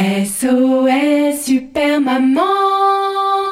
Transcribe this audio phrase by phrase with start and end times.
[0.00, 2.40] SOS Super Maman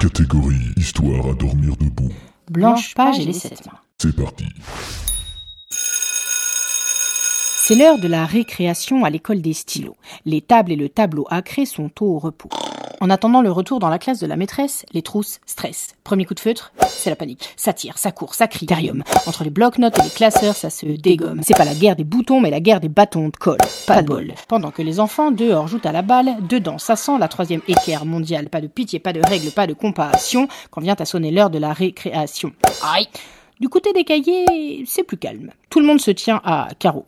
[0.00, 2.08] Catégorie Histoire à dormir debout.
[2.50, 3.78] Blanche Page et les sept mains.
[3.98, 4.46] C'est parti.
[5.68, 9.98] C'est l'heure de la récréation à l'école des stylos.
[10.24, 12.48] Les tables et le tableau acré sont au repos.
[13.00, 15.94] En attendant le retour dans la classe de la maîtresse, les trousses stressent.
[16.02, 17.54] Premier coup de feutre, c'est la panique.
[17.56, 18.66] Ça tire, ça court, ça crie.
[18.66, 19.04] Thérium.
[19.26, 21.40] Entre les blocs-notes et les classeurs, ça se dégomme.
[21.44, 23.58] C'est pas la guerre des boutons, mais la guerre des bâtons de colle.
[23.86, 24.34] Pas de bol.
[24.48, 28.04] Pendant que les enfants, dehors, jouent à la balle, dedans, ça sent la troisième équerre
[28.04, 28.48] mondiale.
[28.48, 31.58] Pas de pitié, pas de règles, pas de compassion, quand vient à sonner l'heure de
[31.58, 32.52] la récréation.
[32.82, 33.06] Aïe
[33.60, 35.52] Du côté des cahiers, c'est plus calme.
[35.70, 37.04] Tout le monde se tient à carreau.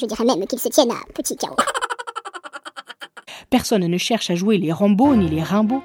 [0.00, 1.56] Je dirais même qu'ils se tiennent à petit carreau.
[3.52, 5.82] Personne ne cherche à jouer les Rambo ni les Rimbaud.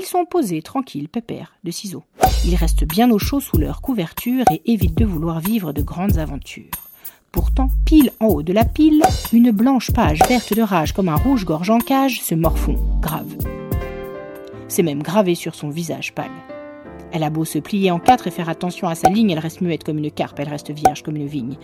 [0.00, 2.04] Ils sont posés, tranquilles, pépères, de ciseaux.
[2.46, 6.16] Ils restent bien au chaud sous leur couverture et évitent de vouloir vivre de grandes
[6.16, 6.70] aventures.
[7.30, 9.02] Pourtant, pile en haut de la pile,
[9.34, 13.36] une blanche page verte de rage comme un rouge-gorge en cage se morfond, grave.
[14.68, 16.30] C'est même gravé sur son visage pâle.
[17.12, 19.60] Elle a beau se plier en quatre et faire attention à sa ligne, elle reste
[19.60, 21.58] muette comme une carpe, elle reste vierge comme une vigne.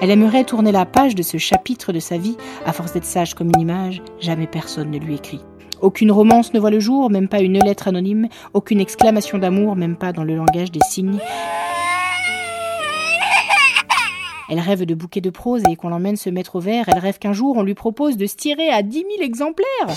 [0.00, 3.34] Elle aimerait tourner la page de ce chapitre de sa vie, à force d'être sage
[3.34, 5.40] comme une image, jamais personne ne lui écrit.
[5.80, 9.96] Aucune romance ne voit le jour, même pas une lettre anonyme, aucune exclamation d'amour, même
[9.96, 11.18] pas dans le langage des signes.
[14.50, 16.84] Elle rêve de bouquets de prose et qu'on l'emmène se mettre au vert.
[16.88, 19.96] Elle rêve qu'un jour on lui propose de se tirer à dix mille exemplaires.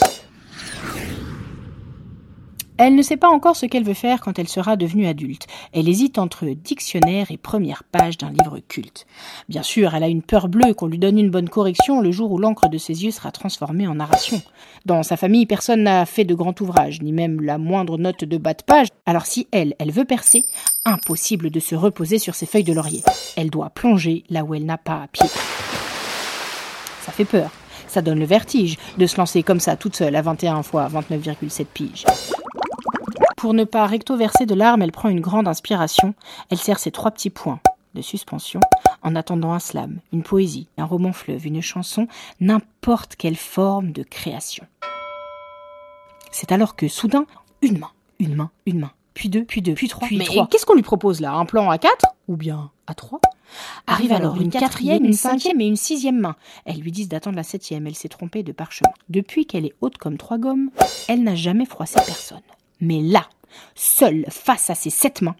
[2.79, 5.47] Elle ne sait pas encore ce qu'elle veut faire quand elle sera devenue adulte.
[5.73, 9.07] Elle hésite entre dictionnaire et première page d'un livre culte.
[9.49, 12.31] Bien sûr, elle a une peur bleue qu'on lui donne une bonne correction le jour
[12.31, 14.41] où l'encre de ses yeux sera transformée en narration.
[14.85, 18.37] Dans sa famille, personne n'a fait de grand ouvrage, ni même la moindre note de
[18.37, 18.89] bas de page.
[19.07, 20.45] Alors si elle, elle veut percer,
[20.85, 23.01] impossible de se reposer sur ses feuilles de laurier.
[23.35, 25.27] Elle doit plonger là où elle n'a pas pied.
[27.01, 27.49] Ça fait peur.
[27.87, 31.65] Ça donne le vertige de se lancer comme ça toute seule à 21 fois 29,7
[31.65, 32.05] piges.
[33.37, 36.15] Pour ne pas recto-verser de larmes, elle prend une grande inspiration.
[36.49, 37.59] Elle serre ses trois petits points
[37.93, 38.59] de suspension
[39.03, 42.07] en attendant un slam, une poésie, un roman fleuve, une chanson,
[42.39, 44.65] n'importe quelle forme de création.
[46.31, 47.27] C'est alors que soudain,
[47.61, 50.47] une main, une main, une main, puis deux, puis deux, puis trois, puis Mais trois.
[50.47, 51.33] Qu'est-ce qu'on lui propose là?
[51.33, 52.07] Un plan à quatre?
[52.27, 53.21] Ou bien à trois?
[53.85, 56.35] Arrive alors une quatrième, une cinquième et une sixième main.
[56.65, 57.85] Elles lui disent d'attendre la septième.
[57.85, 58.89] Elle s'est trompée de parchemin.
[59.09, 60.71] Depuis qu'elle est haute comme trois gommes,
[61.07, 62.41] elle n'a jamais froissé personne.
[62.81, 63.25] Mais là,
[63.75, 65.35] seule face à ses sept mains,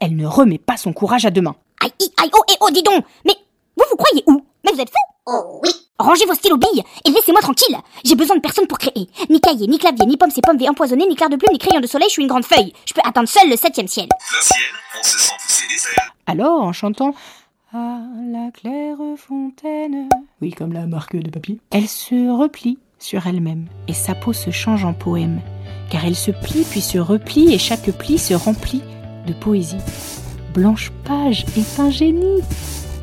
[0.00, 1.56] elle ne remet pas son courage à deux mains.
[1.82, 3.34] Aïe, aïe, aïe, oh, et oh, dis donc Mais
[3.76, 4.44] vous, vous croyez où?
[4.64, 8.36] Mais vous êtes fous Oh oui Rangez vos stylos billes et laissez-moi tranquille J'ai besoin
[8.36, 9.08] de personne pour créer.
[9.28, 11.58] Ni cahier, ni clavier, ni pomme, c'est pomme V empoisonné, ni clair de plume, ni
[11.58, 12.72] crayon de soleil, je suis une grande feuille.
[12.86, 14.06] Je peux atteindre seul le septième ciel.
[14.06, 14.58] Plein ciel,
[14.98, 16.08] on se sent pousser des ailes.
[16.26, 17.14] Alors, en chantant
[17.72, 17.98] À
[18.30, 20.08] la claire fontaine,
[20.40, 24.50] oui, comme la marque de papier, elle se replie sur elle-même et sa peau se
[24.50, 25.40] change en poème,
[25.90, 28.82] car elle se plie puis se replie et chaque pli se remplit
[29.26, 29.76] de poésie.
[30.54, 32.42] Blanche Page est un génie.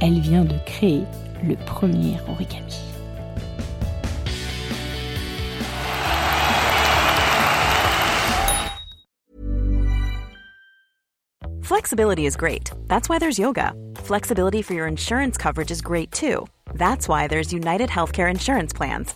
[0.01, 1.03] Elle vient de créer
[1.43, 2.85] le premier origami.
[11.61, 12.71] Flexibility is great.
[12.87, 13.73] That's why there's yoga.
[13.95, 16.45] Flexibility for your insurance coverage is great too.
[16.75, 19.15] That's why there's United Healthcare Insurance Plans.